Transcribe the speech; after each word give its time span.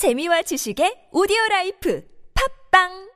재미와 0.00 0.40
지식의 0.40 1.08
오디오 1.12 1.36
라이프 1.50 2.02
팟빵 2.70 3.10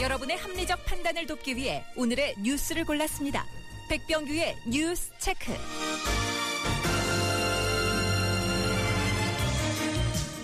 여러분의 0.00 0.36
합리적 0.36 0.84
판단을 0.84 1.26
돕기 1.26 1.56
위해 1.56 1.82
오늘의 1.96 2.36
뉴스를 2.44 2.84
골랐습니다. 2.84 3.44
백병규의 3.90 4.58
뉴스 4.68 5.10
체크. 5.18 5.50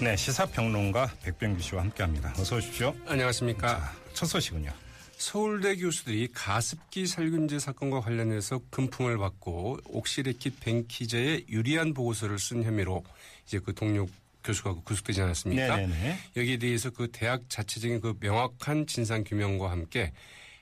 네, 0.00 0.16
시사평론가 0.16 1.12
백병규 1.23 1.62
씨와 1.62 1.82
함께합니다. 1.82 2.34
어서 2.36 2.57
오십시오. 2.57 2.96
안녕하십니까. 3.07 3.79
자, 3.79 3.93
첫 4.12 4.27
소식은요. 4.27 4.73
서울대 5.17 5.77
교수들이 5.77 6.29
가습기 6.33 7.07
살균제 7.07 7.59
사건과 7.59 8.01
관련해서 8.01 8.61
금품을 8.71 9.19
받고 9.19 9.79
옥시레킷벤키저에 9.85 11.45
유리한 11.48 11.95
보고서를 11.95 12.39
쓴 12.39 12.62
혐의로 12.65 13.05
이제 13.47 13.59
그 13.59 13.74
동료 13.74 14.07
교수가 14.43 14.74
구속되지 14.85 15.23
않았습니까? 15.23 15.77
네네네. 15.77 16.19
여기에 16.37 16.59
대해서 16.59 16.91
그 16.91 17.09
대학 17.11 17.48
자체적인 17.48 18.01
그 18.01 18.16
명확한 18.21 18.87
진상 18.87 19.24
규명과 19.24 19.71
함께 19.71 20.12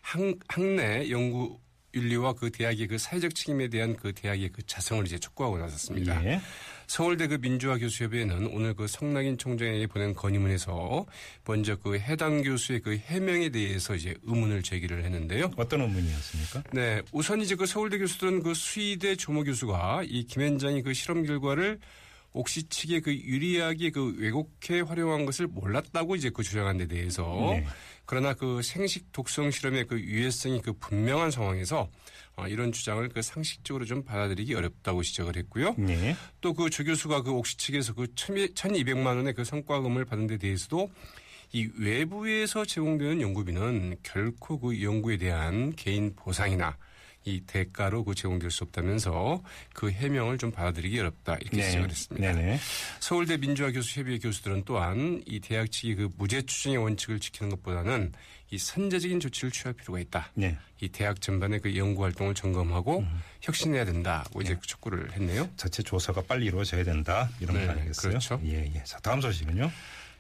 학, 0.03 0.21
학내 0.49 1.11
연구 1.11 1.59
윤리와 1.95 2.35
그 2.35 2.51
대학의 2.51 2.87
그 2.87 2.99
사회적 2.99 3.35
책임에 3.35 3.69
대한 3.69 3.97
그 3.97 4.13
대학의 4.13 4.51
그 4.51 4.63
자성을 4.67 5.07
이제 5.07 5.19
촉구하고 5.19 5.59
나섰습니다. 5.59 6.25
예. 6.25 6.41
서울대 6.87 7.27
그 7.27 7.39
민주화 7.41 7.79
교수협의회는 7.79 8.49
오늘 8.49 8.75
그 8.75 8.87
성낙인 8.87 9.39
총장에게 9.39 9.87
보낸 9.87 10.15
건의문에서 10.15 11.07
먼저 11.47 11.77
그 11.77 11.99
해당 11.99 12.43
교수의 12.43 12.81
그 12.81 12.97
해명에 12.97 13.49
대해서 13.49 13.95
이제 13.95 14.15
의문을 14.23 14.63
제기를 14.63 15.05
했는데요. 15.05 15.53
어떤 15.57 15.83
의문이었습니까? 15.83 16.65
네, 16.73 17.01
우선 17.13 17.41
이제 17.41 17.55
그 17.55 17.67
서울대 17.67 17.99
교수들은 17.99 18.43
그 18.43 18.55
수의대 18.55 19.17
조모 19.17 19.45
교수가 19.45 20.03
이 20.07 20.25
김현장이 20.25 20.83
그 20.83 20.93
실험 20.93 21.25
결과를 21.25 21.79
옥시 22.35 22.69
측에 22.69 23.01
그 23.01 23.15
유리하게 23.15 23.91
그 23.91 24.15
왜곡해 24.19 24.81
활용한 24.81 25.27
것을 25.27 25.47
몰랐다고 25.47 26.17
이제 26.17 26.31
그 26.31 26.43
주장한 26.43 26.79
데 26.79 26.87
대해서 26.87 27.23
네. 27.53 27.67
그러나 28.05 28.35
그 28.35 28.63
생식 28.63 29.13
독성 29.13 29.51
실험의 29.51 29.87
그 29.87 30.01
유해성이 30.01 30.61
그 30.61 30.73
분명한 30.75 31.31
상황에서 31.31 31.89
어, 32.37 32.49
이런 32.49 32.73
주장을 32.73 33.07
그 33.11 33.21
상식적으로 33.23 33.85
좀 33.85 34.05
받아들이기 34.05 34.55
어렵다고 34.55 35.03
지적을 35.03 35.37
했고요. 35.37 35.75
네. 35.79 36.17
또그 36.41 36.71
조 36.71 36.85
교수가 36.85 37.23
그 37.23 37.31
옥시 37.33 37.59
측에서 37.59 37.95
그 37.95 38.07
1200만 38.07 39.07
원의 39.17 39.35
그 39.35 39.45
성과금을 39.45 40.05
받은 40.07 40.27
데 40.27 40.39
대해서도 40.39 40.91
이 41.53 41.69
외부에서 41.79 42.65
제공되는 42.65 43.21
연구비는 43.21 43.97
결코 44.03 44.59
그 44.59 44.83
연구에 44.83 45.19
대한 45.19 45.75
개인 45.77 46.15
보상이나 46.17 46.77
이 47.25 47.43
대가로 47.47 48.05
그 48.05 48.15
제공될 48.15 48.51
수 48.51 48.65
없다면서 48.65 49.43
그 49.73 49.91
해명을 49.91 50.39
좀 50.39 50.51
받아들이기 50.51 50.99
어렵다 50.99 51.37
이렇게 51.41 51.63
지적을 51.63 51.91
했습니다. 51.91 52.33
네네. 52.33 52.59
서울대 53.01 53.37
민주화 53.37 53.71
교수 53.71 54.01
협의회 54.01 54.19
교수들은 54.19 54.65
또한 54.65 55.23
이 55.27 55.41
대학 55.41 55.71
측이 55.71 55.95
그 55.95 56.09
무죄 56.17 56.43
추정의 56.43 56.79
원칙을 56.79 57.21
지키는 57.21 57.51
것보다는 57.51 58.13
이 58.51 58.59
선제적인 58.59 59.19
조치를 59.21 59.51
취할 59.51 59.73
필요가 59.73 59.99
있다. 59.99 60.31
네. 60.35 60.59
이 60.81 60.89
대학 60.89 61.21
전반의 61.21 61.61
그 61.61 61.75
연구 61.77 62.05
활동을 62.05 62.35
점검하고 62.35 62.99
음. 62.99 63.23
혁신해야 63.41 63.85
된다 63.85 64.25
고 64.33 64.43
이제 64.43 64.59
촉구를 64.61 65.13
했네요. 65.13 65.49
자체 65.57 65.83
조사가 65.83 66.23
빨리 66.23 66.47
이루어져야 66.47 66.85
된다. 66.85 67.31
이런 67.41 67.57
네, 67.57 67.67
거 67.67 67.73
아니겠어요? 67.73 68.11
그렇죠. 68.11 68.41
예, 68.45 68.71
예. 68.75 68.83
자, 68.85 68.99
다음 68.99 69.21
소식은요. 69.21 69.71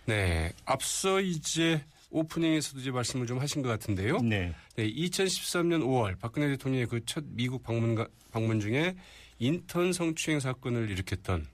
네. 0.06 0.53
앞서 0.64 1.20
이제 1.20 1.83
오프닝에서도 2.12 2.80
이제 2.80 2.91
말씀을 2.91 3.27
좀 3.27 3.38
하신 3.41 3.62
것 3.62 3.68
같은데요. 3.70 4.18
네. 4.20 4.55
네, 4.77 4.92
2013년 4.92 5.82
5월 5.82 6.18
박근혜 6.18 6.48
대통령의 6.48 6.86
그 6.86 7.00
첫 7.06 7.24
미국 7.28 7.62
방문 7.62 8.06
방문 8.30 8.60
중에 8.60 8.94
인턴 9.38 9.92
성추행 9.92 10.38
사건을 10.40 10.90
일으켰던 10.90 11.46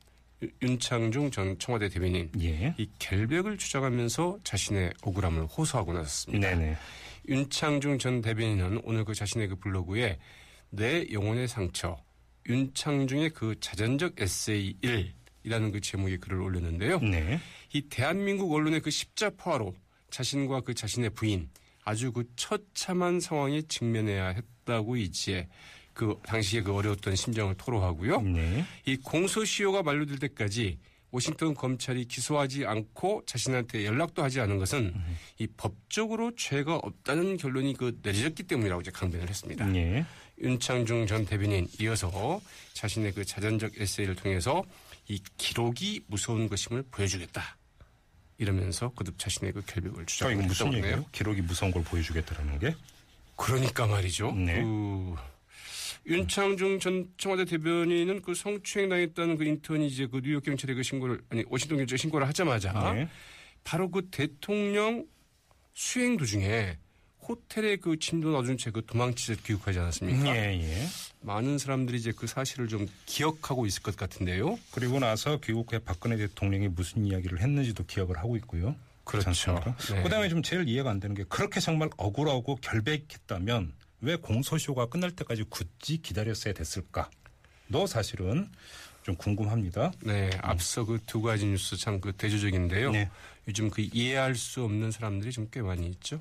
유- 0.42 0.50
윤창중 0.62 1.30
전 1.30 1.58
청와대 1.58 1.88
대변인 1.88 2.30
예. 2.40 2.74
이 2.76 2.88
결백을 2.98 3.56
주장하면서 3.58 4.38
자신의 4.44 4.92
억울함을 5.02 5.46
호소하고 5.46 5.92
나섰습니다. 5.94 6.50
네네. 6.50 6.76
윤창중 7.28 7.98
전 7.98 8.20
대변인은 8.20 8.80
오늘 8.84 9.04
그 9.04 9.14
자신의 9.14 9.48
그 9.48 9.56
블로그에 9.56 10.18
내 10.70 11.06
영혼의 11.12 11.48
상처 11.48 11.97
윤창중의 12.48 13.30
그 13.30 13.54
자전적 13.60 14.20
에세이 14.20 14.76
1이라는 14.82 15.72
그 15.72 15.80
제목의 15.80 16.18
글을 16.18 16.41
올렸는데요. 16.41 16.98
네. 17.00 17.38
이 17.72 17.82
대한민국 17.82 18.52
언론의 18.52 18.80
그 18.80 18.91
십자포화로 18.91 19.74
자신과 20.10 20.62
그 20.62 20.74
자신의 20.74 21.10
부인 21.10 21.48
아주 21.84 22.12
그 22.12 22.24
처참한 22.36 23.20
상황에 23.20 23.62
직면해야 23.62 24.28
했다고 24.28 24.96
이지에 24.96 25.48
그 25.94 26.16
당시에 26.24 26.62
그 26.62 26.74
어려웠던 26.74 27.16
심정을 27.16 27.54
토로하고요. 27.56 28.20
네. 28.22 28.64
이 28.86 28.97
공소시효가 28.97 29.82
만료될 29.82 30.18
때까지 30.18 30.78
워싱턴 31.10 31.54
검찰이 31.54 32.04
기소하지 32.04 32.66
않고 32.66 33.22
자신한테 33.26 33.84
연락도 33.84 34.22
하지 34.22 34.41
않은 34.41 34.58
것은 34.58 34.94
이 35.38 35.47
법적으로 35.56 36.34
죄가 36.36 36.76
없다는 36.76 37.36
결론이 37.38 37.74
그 37.74 37.98
내려졌기 38.02 38.44
때문이라고 38.44 38.82
이제 38.82 38.91
강변을 38.91 39.28
했습니다. 39.28 39.74
예. 39.74 40.04
윤창중 40.41 41.06
전 41.06 41.24
대변인 41.24 41.66
이어서 41.80 42.41
자신의 42.74 43.12
그 43.12 43.24
자전적 43.24 43.72
에세이를 43.80 44.14
통해서 44.14 44.62
이 45.08 45.20
기록이 45.36 46.02
무서운 46.06 46.48
것임을 46.48 46.84
보여주겠다. 46.91 47.57
이러면서 48.38 48.91
거듭 48.91 49.19
자신의 49.19 49.53
그 49.53 49.62
결백을 49.66 50.06
자, 50.06 50.31
이거 50.31 50.43
무슨 50.43 50.72
얘기예요? 50.72 51.04
기록이 51.10 51.43
무서운 51.43 51.72
걸 51.72 51.82
보여주겠다라는 51.82 52.59
게? 52.60 52.75
그러니까 53.37 53.87
말이죠. 53.87 54.32
네. 54.32 54.62
그 54.62 55.15
윤창중 56.06 56.78
전 56.78 57.12
청와대 57.19 57.44
대변인은 57.44 58.22
그 58.22 58.34
성추행 58.34 58.88
당했다는 58.88 59.37
그 59.37 59.44
인턴이 59.44 59.87
이제 59.88 60.06
그 60.06 60.21
뉴욕 60.22 60.43
경찰에 60.43 60.72
그 60.75 60.82
신고를 60.82 61.21
아니 61.31 61.44
워싱턴 61.48 61.78
경찰에 61.78 61.97
신고를 61.98 62.27
하자마자 62.28 62.93
네. 62.94 63.09
바로 63.65 63.91
그 63.91 64.09
대통령 64.10 65.04
수행 65.75 66.16
도중에 66.16 66.78
호텔에 67.28 67.77
그 67.77 67.99
침도 67.99 68.31
놔준 68.33 68.56
채 68.59 68.71
그 68.71 68.84
도망치듯 68.87 69.44
귀국하지 69.44 69.78
않았습니까? 69.81 70.34
예, 70.34 70.59
예. 70.61 70.87
많은 71.21 71.59
사람들이 71.59 71.99
이제 71.99 72.12
그 72.16 72.27
사실을 72.27 72.69
좀 72.69 72.87
기억하고 73.06 73.66
있을 73.66 73.83
것 73.83 73.97
같은데요. 73.97 74.59
그리고 74.72 74.99
나서 74.99 75.39
귀국 75.41 75.71
후에 75.72 75.78
박근혜 75.81 76.16
대통령이 76.16 76.69
무슨 76.69 77.05
이야기를 77.05 77.41
했는지도 77.41 77.84
기억을 77.84 78.16
하고 78.19 78.37
있고요. 78.37 78.75
그렇죠. 79.05 79.59
네. 79.91 80.03
그다음에 80.03 80.28
좀 80.28 80.43
제일 80.43 80.69
이해가 80.69 80.91
안 80.91 81.00
되는 81.00 81.15
게 81.16 81.25
그렇게 81.28 81.61
정말 81.61 81.89
억울하고 81.97 82.56
결백했다면 82.56 83.72
왜 84.03 84.16
공소시효가 84.16 84.87
끝날 84.87 85.10
때까지 85.12 85.45
굳이 85.49 85.99
기다렸어야 86.03 86.55
됐을까? 86.55 87.10
너 87.69 87.87
사실은 87.87 88.50
좀 89.03 89.16
궁금합니다. 89.16 89.93
네, 90.03 90.31
앞서 90.43 90.84
그 90.84 90.99
두 91.06 91.22
가지 91.22 91.47
뉴스 91.47 91.77
참 91.77 92.00
그 92.00 92.12
대조적인데요. 92.12 92.91
네. 92.93 93.10
요즘 93.49 93.71
그 93.71 93.81
이해할 93.83 94.34
수 94.34 94.62
없는 94.62 94.91
사람들이 94.91 95.33
좀 95.33 95.49
꽤 95.50 95.62
많이 95.62 95.87
있죠. 95.89 96.21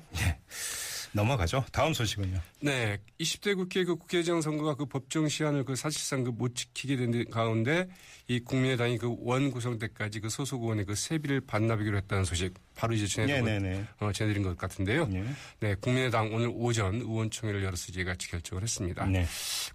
넘어가죠. 1.12 1.64
다음 1.72 1.92
소식은요. 1.92 2.40
네, 2.60 2.98
20대 3.20 3.54
국회 3.56 3.84
그 3.84 3.96
국회의장 3.96 4.40
선거가 4.40 4.74
그 4.74 4.86
법정 4.86 5.28
시한을 5.28 5.64
그 5.64 5.76
사실상 5.76 6.24
그 6.24 6.30
못 6.30 6.54
지키게 6.54 6.96
된 6.96 7.28
가운데 7.30 7.88
이 8.28 8.38
국민의당이 8.40 8.98
그 8.98 9.08
원 9.20 9.50
구성 9.50 9.78
때까지 9.78 10.20
그 10.20 10.28
소속 10.28 10.62
의원의 10.62 10.84
그 10.86 10.94
세비를 10.94 11.40
반납하기로 11.42 11.96
했다는 11.98 12.24
소식 12.24 12.54
바로 12.74 12.94
이제 12.94 13.06
전해드린, 13.06 13.44
네네네. 13.44 13.84
어, 14.00 14.12
전해드린 14.12 14.42
것 14.46 14.56
같은데요. 14.56 15.06
네. 15.08 15.24
네, 15.60 15.74
국민의당 15.74 16.32
오늘 16.32 16.50
오전 16.54 16.94
의원총회를 16.96 17.62
열어서 17.64 17.86
이제 17.88 18.04
같이 18.04 18.30
결정을 18.30 18.62
했습니다. 18.62 19.04
네. 19.06 19.26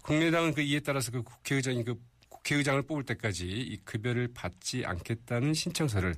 국민의당은 0.02 0.54
그 0.54 0.62
이에 0.62 0.80
따라서 0.80 1.10
그 1.12 1.22
국회의장이 1.22 1.84
그 1.84 1.94
국회의장을 2.28 2.80
뽑을 2.82 3.04
때까지 3.04 3.46
이 3.46 3.76
급여를 3.84 4.28
받지 4.34 4.84
않겠다는 4.84 5.54
신청서를 5.54 6.14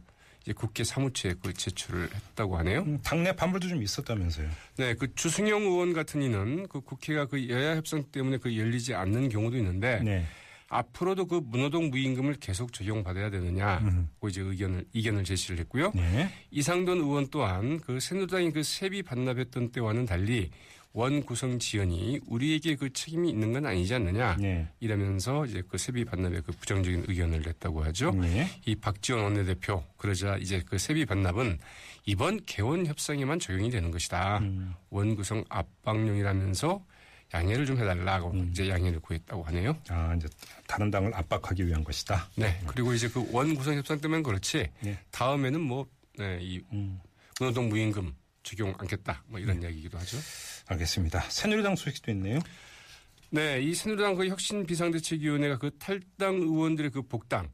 국회 0.53 0.85
사무처에 0.85 1.35
그 1.43 1.53
제출을 1.53 2.09
했다고 2.15 2.57
하네요. 2.59 2.81
음, 2.83 3.01
당내 3.03 3.33
반발도 3.33 3.69
좀 3.69 3.83
있었다면서요. 3.83 4.49
네, 4.77 4.95
그 4.95 5.15
주승용 5.15 5.63
의원 5.63 5.93
같은 5.93 6.23
이는 6.23 6.67
그 6.69 6.81
국회가 6.81 7.27
그 7.27 7.49
여야 7.49 7.77
협상 7.77 8.05
때문에 8.05 8.39
그 8.39 8.57
열리지 8.57 8.95
않는 8.95 9.29
경우도 9.29 9.57
있는데 9.57 10.01
네. 10.03 10.25
앞으로도 10.69 11.27
그 11.27 11.41
문호동 11.45 11.91
무임금을 11.91 12.35
계속 12.41 12.73
적용받아야 12.73 13.31
되느냐고 13.31 14.29
이제 14.29 14.41
의견을 14.41 14.85
이견을 14.93 15.25
제시를 15.25 15.59
했고요. 15.61 15.93
네. 15.95 16.29
이상돈 16.51 16.99
의원 16.99 17.29
또한 17.31 17.79
그 17.81 18.01
새누리당이 18.01 18.53
그 18.53 18.63
세비 18.63 19.03
반납했던 19.03 19.71
때와는 19.71 20.07
달리 20.07 20.51
원 20.97 21.23
구성 21.23 21.59
지연이 21.59 22.19
우리에게 22.27 22.75
그 22.75 22.91
책임이 22.91 23.29
있는 23.29 23.53
건 23.53 23.67
아니지 23.67 23.95
않느냐 23.95 24.39
네. 24.41 24.67
이러면서 24.81 25.45
이제 25.45 25.63
그 25.69 25.77
세비 25.77 26.07
반납에 26.07 26.41
그 26.41 26.53
부정적인 26.53 27.05
의견을 27.07 27.43
냈다고 27.43 27.85
하죠. 27.85 28.13
네. 28.13 28.49
이 28.65 28.75
박지원 28.75 29.25
원내대표 29.25 29.85
그러자 29.99 30.39
이제 30.39 30.63
그 30.65 30.79
세비 30.79 31.05
반납은 31.05 31.59
이번 32.07 32.41
개원 32.47 32.87
협상에만 32.87 33.41
적용이 33.41 33.69
되는 33.69 33.91
것이다. 33.91 34.39
음. 34.39 34.73
원 34.89 35.17
구성 35.17 35.45
압박용이라면서 35.51 36.83
양해를 37.35 37.67
좀 37.67 37.77
해달라고 37.77 38.31
음. 38.31 38.49
이제 38.53 38.71
양해를 38.71 39.01
구했다고 39.01 39.43
하네요. 39.43 39.77
아, 39.91 40.15
이제 40.17 40.27
다른 40.67 40.91
당을 40.91 41.13
압박하기 41.15 41.67
위한 41.67 41.85
것이다. 41.85 42.31
네. 42.37 42.59
그리고 42.69 42.95
이제 42.95 43.07
그 43.11 43.23
원 43.33 43.55
구성 43.55 43.75
협상 43.77 44.01
때문에 44.01 44.23
그렇지 44.23 44.71
네. 44.81 44.99
다음에는 45.11 45.61
뭐, 45.61 45.87
네, 46.17 46.39
이 46.41 46.63
음. 46.73 46.99
문호동 47.39 47.69
무임금 47.69 48.15
적용 48.43 48.73
않겠다. 48.79 49.23
뭐 49.27 49.39
이런 49.39 49.61
이야기이기도 49.61 49.99
하죠. 49.99 50.17
알겠습니다. 50.67 51.21
새누리당 51.29 51.77
소식도 51.77 52.11
있네요. 52.13 52.41
네, 53.31 53.61
이 53.61 53.75
새누리당 53.75 54.15
그 54.15 54.29
혁신 54.29 54.67
비상대책위원회가 54.67 55.59
그 55.59 55.71
탈당 55.79 56.37
의원들의 56.37 56.91
그 56.91 57.03
복당 57.03 57.49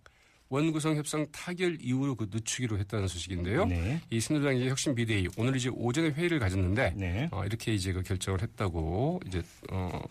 원구성 0.48 0.96
협상 0.96 1.26
타결 1.32 1.78
이후로 1.80 2.14
그 2.14 2.28
늦추기로 2.30 2.78
했다는 2.78 3.08
소식인데요. 3.08 3.64
네. 3.64 4.00
이 4.10 4.20
새누리당의 4.20 4.68
혁신 4.68 4.94
비대위 4.94 5.28
오늘 5.38 5.56
이제 5.56 5.70
오전에 5.70 6.10
회의를 6.10 6.38
가졌는데 6.38 6.92
네. 6.94 7.28
어, 7.32 7.44
이렇게 7.46 7.72
이제 7.72 7.92
그 7.92 8.02
결정을 8.02 8.42
했다고 8.42 9.22
이제 9.26 9.42
어, 9.70 10.02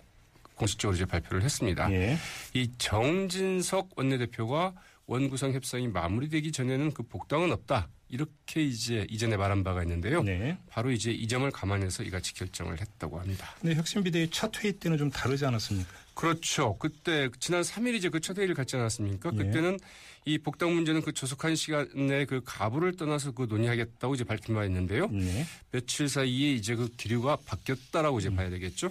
공식적으로 0.55 0.95
이제 0.95 1.05
발표를 1.05 1.43
했습니다. 1.43 1.91
예. 1.91 2.17
이 2.53 2.71
정진석 2.77 3.89
원내대표가 3.95 4.73
원구성 5.07 5.53
협상이 5.53 5.87
마무리되기 5.87 6.51
전에는 6.51 6.93
그 6.93 7.03
복당은 7.03 7.51
없다. 7.51 7.89
이렇게 8.09 8.61
이제 8.61 9.05
이전에 9.09 9.37
말한 9.37 9.63
바가 9.63 9.83
있는데요. 9.83 10.21
네. 10.21 10.57
바로 10.69 10.91
이제 10.91 11.11
이 11.11 11.27
점을 11.27 11.49
감안해서 11.49 12.03
이같이 12.03 12.33
결정을 12.33 12.79
했다고 12.81 13.19
합니다. 13.19 13.55
근데 13.61 13.75
혁신 13.75 14.03
비대위 14.03 14.29
첫 14.31 14.51
회의 14.63 14.73
때는 14.73 14.97
좀 14.97 15.09
다르지 15.09 15.45
않았습니까? 15.45 15.89
그렇죠. 16.13 16.77
그때 16.77 17.29
지난 17.39 17.61
3일 17.61 17.95
이제 17.95 18.09
그 18.09 18.19
첫 18.19 18.37
회의를 18.37 18.53
갖지 18.53 18.75
않았습니까? 18.75 19.31
예. 19.33 19.37
그때는 19.37 19.79
이 20.25 20.37
복당 20.37 20.73
문제는 20.75 21.01
그 21.01 21.13
조속한 21.13 21.55
시간에 21.55 22.25
그 22.25 22.41
가부를 22.45 22.95
떠나서 22.97 23.31
그 23.31 23.43
논의하겠다고 23.49 24.13
이제 24.15 24.23
밝힌 24.25 24.55
바 24.55 24.65
있는데요. 24.65 25.07
네. 25.07 25.45
며칠 25.71 26.07
사이에 26.09 26.51
이제 26.51 26.75
그 26.75 26.89
기류가 26.89 27.37
바뀌었다라고 27.45 28.19
이제 28.19 28.29
봐야 28.29 28.49
되겠죠. 28.49 28.89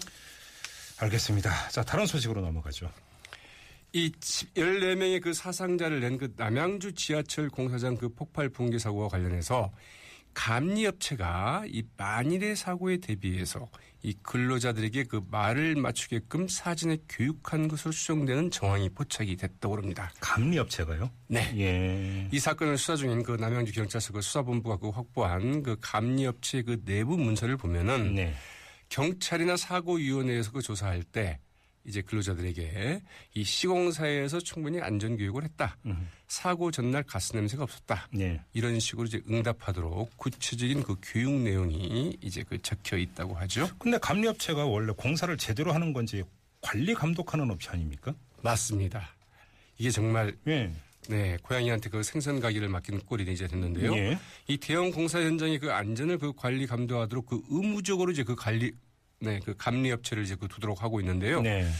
알겠습니다. 0.99 1.69
자, 1.69 1.83
다른 1.83 2.07
소식으로 2.07 2.41
넘어가죠. 2.41 2.91
이 3.93 4.11
14명의 4.13 5.21
그 5.21 5.33
사상자를 5.33 6.01
낸 6.01 6.19
그 6.19 6.33
남양주 6.37 6.95
지하철 6.95 7.49
공사장 7.49 7.97
그 7.97 8.09
폭발 8.09 8.49
붕괴 8.49 8.79
사고와 8.79 9.09
관련해서 9.09 9.73
감리업체가 10.35 11.65
이 11.67 11.83
만일의 11.97 12.55
사고에 12.57 12.99
대비해서 12.99 13.69
이 14.03 14.15
근로자들에게 14.23 15.05
그 15.05 15.23
말을 15.31 15.75
맞추게끔 15.75 16.47
사전에 16.49 16.99
교육한 17.09 17.69
것으로 17.69 17.91
추정되는 17.91 18.51
정황이 18.51 18.89
포착이 18.91 19.37
됐다고 19.37 19.77
합니다. 19.77 20.11
감리업체가요? 20.21 21.11
네. 21.27 21.53
예. 21.59 22.29
이 22.33 22.39
사건을 22.39 22.79
수사 22.79 22.97
중인 22.97 23.23
그 23.23 23.33
남양주 23.33 23.73
경찰서 23.73 24.13
그 24.13 24.21
수사본부가 24.21 24.77
그 24.77 24.89
확보한 24.91 25.63
그 25.63 25.77
감리업체 25.81 26.63
그 26.63 26.83
내부 26.85 27.17
문서를 27.17 27.57
보면은 27.57 28.15
네. 28.15 28.35
경찰이나 28.89 29.57
사고위원회에서 29.57 30.53
그 30.53 30.63
조사할 30.63 31.03
때 31.03 31.39
이제 31.91 32.03
근로자들에게 32.03 33.03
이 33.35 33.45
시공사에서 33.45 34.39
충분히 34.39 34.81
안전 34.81 35.17
교육을 35.17 35.45
했다. 35.45 35.77
음. 35.85 36.09
사고 36.29 36.71
전날 36.71 37.03
가스 37.03 37.35
냄새가 37.35 37.65
없었다. 37.65 38.09
네. 38.13 38.41
이런 38.53 38.79
식으로 38.79 39.07
이제 39.07 39.21
응답하도록 39.29 40.17
구체적인 40.17 40.85
그 40.85 40.97
교육 41.03 41.33
내용이 41.33 42.17
이제 42.23 42.45
그 42.49 42.61
적혀 42.63 42.97
있다고 42.97 43.35
하죠. 43.35 43.69
근데 43.79 43.99
감리업체가 43.99 44.65
원래 44.65 44.93
공사를 44.97 45.37
제대로 45.37 45.73
하는 45.73 45.93
건지 45.93 46.23
관리 46.61 46.95
감독하는 46.95 47.51
업체 47.51 47.71
아닙니까? 47.71 48.15
맞습니다. 48.43 49.09
이게 49.77 49.91
정말 49.91 50.37
예. 50.47 50.73
네 51.09 51.37
고양이한테 51.43 51.91
그 51.91 52.03
생선 52.05 52.39
가기를 52.39 52.69
맡기는 52.69 53.01
꼴이 53.01 53.25
이제 53.33 53.49
됐는데요. 53.49 53.97
예. 53.97 54.19
이 54.47 54.57
대형 54.59 54.93
공사 54.93 55.21
현장의 55.21 55.59
그 55.59 55.73
안전을 55.73 56.19
그 56.19 56.33
관리 56.35 56.67
감독하도록 56.67 57.27
그 57.27 57.43
의무적으로 57.49 58.13
이제 58.13 58.23
그 58.23 58.37
관리 58.37 58.73
네, 59.21 59.41
그 59.45 59.55
감리 59.57 59.93
업체를 59.93 60.25
이제 60.25 60.35
그 60.35 60.49
두도록 60.49 60.83
하고 60.83 61.01
있는데요. 61.01 61.43
네. 61.43 61.71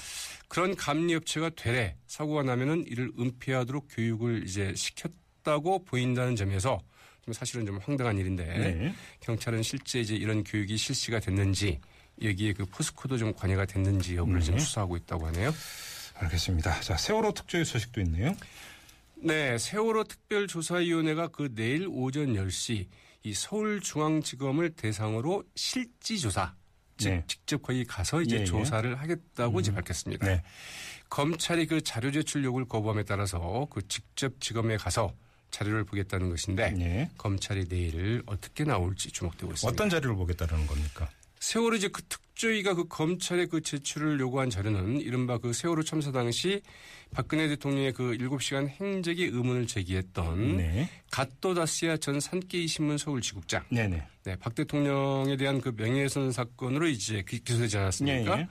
그런 0.49 0.75
감리 0.75 1.15
업체가 1.15 1.51
되래 1.51 1.97
사고가 2.07 2.43
나면은 2.43 2.85
이를 2.87 3.11
은폐하도록 3.19 3.89
교육을 3.91 4.45
이제 4.47 4.75
시켰다고 4.75 5.85
보인다는 5.85 6.37
점에서 6.37 6.81
좀 7.25 7.33
사실은 7.33 7.67
좀 7.67 7.79
황당한 7.79 8.19
일인데 8.19 8.45
네. 8.45 8.95
경찰은 9.21 9.63
실제 9.63 10.01
이제 10.01 10.15
이런 10.15 10.43
교육이 10.43 10.77
실시가 10.77 11.21
됐는지 11.21 11.81
여기에 12.23 12.55
그 12.55 12.67
포스코도 12.67 13.17
좀 13.17 13.33
관여가 13.33 13.65
됐는지 13.65 14.17
여부를 14.17 14.41
네. 14.41 14.47
좀 14.47 14.59
수사하고 14.59 14.97
있다고 14.97 15.27
하네요. 15.29 15.55
알겠습니다. 16.17 16.81
자, 16.81 16.97
세월호 16.97 17.33
특조위 17.33 17.65
소식도 17.65 18.01
있네요. 18.03 18.35
네, 19.17 19.57
세월호 19.59 20.05
특별조사위원회가 20.05 21.29
그 21.29 21.55
내일 21.55 21.87
오전 21.89 22.35
10시 22.35 22.87
이 23.23 23.35
서울중앙지검을 23.35 24.71
대상으로 24.71 25.45
실지조사, 25.55 26.55
즉 26.55 26.55
네. 27.09 27.25
직접 27.27 27.63
거기 27.63 27.85
가서 27.85 28.21
이제 28.21 28.37
예, 28.37 28.41
예. 28.41 28.45
조사를 28.45 29.01
하겠다고 29.01 29.61
이제 29.61 29.73
밝혔습니다. 29.73 30.27
네. 30.27 30.43
검찰이 31.09 31.67
그 31.67 31.81
자료 31.81 32.11
제출 32.13 32.45
요구를 32.45 32.69
거부함에 32.69 33.05
따라서 33.05 33.67
그 33.71 33.87
직접 33.89 34.41
지검에 34.41 34.77
가서 34.77 35.15
자료를 35.51 35.85
보겠다는 35.85 36.29
것인데 36.29 36.71
네. 36.73 37.11
검찰이 37.19 37.69
내일 37.69 38.23
어떻게 38.27 38.65
나올지 38.65 39.11
주목되고 39.11 39.53
있습니다. 39.53 39.73
어떤 39.73 39.91
자료를 39.91 40.17
보겠다는 40.17 40.67
겁니까? 40.67 41.09
세월호 41.41 41.77
이제 41.77 41.89
그 41.89 42.03
특 42.09 42.20
조위가 42.41 42.73
그 42.73 42.89
검찰에 42.89 43.45
그 43.45 43.61
제출을 43.61 44.19
요구한 44.19 44.49
자료는 44.49 45.03
이른바 45.03 45.37
그 45.37 45.53
세월호 45.53 45.83
참사 45.83 46.11
당시 46.11 46.63
박근혜 47.11 47.49
대통령의 47.49 47.93
그 47.93 48.17
7시간 48.17 48.67
행적의 48.67 49.27
의문을 49.27 49.67
제기했던 49.67 50.57
네. 50.57 50.89
갓도다시아 51.11 51.99
전 51.99 52.19
산케이 52.19 52.67
신문 52.67 52.97
서울지국장, 52.97 53.65
네네. 53.69 54.03
네, 54.25 54.37
박 54.37 54.55
대통령에 54.55 55.37
대한 55.37 55.61
그 55.61 55.75
명예훼손 55.77 56.33
사건으로 56.33 56.89
이제 56.89 57.23
기- 57.29 57.45
기소되지 57.45 57.77
않았습니까? 57.77 58.39
예, 58.39 58.41
예. 58.41 58.49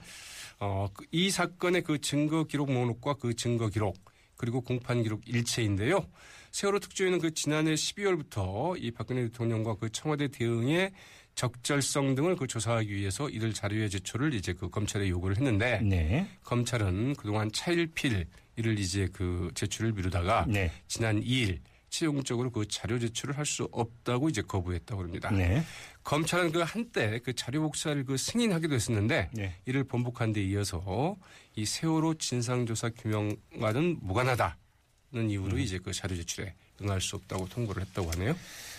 어, 0.60 0.88
그- 0.94 1.04
이 1.10 1.30
사건의 1.30 1.82
그 1.82 2.00
증거 2.00 2.44
기록 2.44 2.70
목록과 2.70 3.14
그 3.14 3.34
증거 3.34 3.68
기록 3.70 3.96
그리고 4.36 4.60
공판 4.60 5.02
기록 5.02 5.22
일체인데요. 5.26 6.06
세월호 6.52 6.78
특조위는 6.78 7.18
그 7.18 7.34
지난해 7.34 7.74
12월부터 7.74 8.76
이 8.80 8.92
박근혜 8.92 9.22
대통령과 9.22 9.76
그 9.80 9.90
청와대 9.90 10.28
대응의 10.28 10.92
적절성 11.40 12.16
등을 12.16 12.36
그 12.36 12.46
조사하기 12.46 12.94
위해서 12.94 13.30
이들 13.30 13.54
자료의 13.54 13.88
제출을 13.88 14.34
이제 14.34 14.52
그 14.52 14.68
검찰에 14.68 15.08
요구를 15.08 15.38
했는데 15.38 15.80
네. 15.80 16.28
검찰은 16.44 17.16
그동안 17.16 17.50
차일필 17.50 18.26
이를 18.56 18.78
이제 18.78 19.08
그 19.10 19.50
제출을 19.54 19.92
미루다가 19.92 20.44
네. 20.46 20.70
지난 20.86 21.18
2일 21.22 21.60
최종적으로 21.88 22.50
그 22.50 22.68
자료 22.68 22.98
제출을 22.98 23.38
할 23.38 23.46
수 23.46 23.66
없다고 23.72 24.28
이제 24.28 24.42
거부했다고 24.42 25.02
합니다. 25.02 25.30
네. 25.30 25.64
검찰은 26.04 26.52
그 26.52 26.60
한때 26.60 27.20
그 27.20 27.32
자료 27.32 27.62
복사를 27.62 28.04
그 28.04 28.18
승인하기도 28.18 28.74
했었는데 28.74 29.30
네. 29.32 29.54
이를 29.64 29.84
번복한 29.84 30.34
데 30.34 30.42
이어서 30.42 31.16
이 31.56 31.64
세월호 31.64 32.18
진상조사 32.18 32.90
규명과는 32.90 34.00
무관하다는 34.02 35.30
이유로 35.30 35.56
이제 35.56 35.78
그 35.78 35.94
자료 35.94 36.14
제출에 36.16 36.54
응할 36.82 37.00
수 37.00 37.16
없다고 37.16 37.48
통보를 37.48 37.82
했다고 37.82 38.10
하네요. 38.12 38.36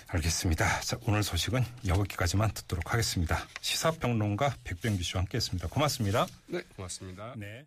알겠습니다. 0.08 0.82
자, 0.82 0.98
오늘 1.08 1.24
소식은 1.24 1.64
여기까지만 1.88 2.54
듣도록 2.54 2.94
하겠습니다. 2.94 3.48
시사평론가 3.62 4.56
백병규 4.64 5.04
씨와 5.04 5.22
함께했습니다. 5.22 5.70
고맙습니다. 5.70 6.28
네, 6.48 6.62
고맙습니다. 6.76 7.34
네. 7.38 7.66